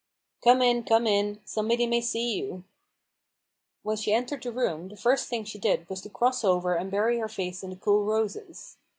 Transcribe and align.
11 0.43 0.43
Come 0.61 0.67
in, 0.67 0.83
come 0.83 1.05
in! 1.05 1.41
somebody 1.45 1.85
may 1.85 2.01
see 2.01 2.35
you," 2.39 2.63
When 3.83 3.97
she 3.97 4.11
entered 4.13 4.41
the 4.41 4.51
room, 4.51 4.89
the 4.89 4.97
first 4.97 5.27
thing 5.29 5.43
she 5.43 5.59
did 5.59 5.87
was 5.87 6.01
to 6.01 6.09
cross 6.09 6.43
over 6.43 6.73
and 6.73 6.89
bury 6.89 7.19
her 7.19 7.29
face 7.29 7.61
in 7.61 7.69
the 7.69 7.75
cool 7.75 8.03
roses. 8.05 8.77